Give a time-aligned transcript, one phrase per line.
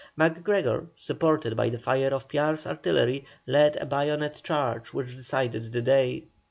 [0.17, 5.81] MacGregor, supported by the fire of Piar's artillery, led a bayonet charge which decided the
[5.83, 6.23] day.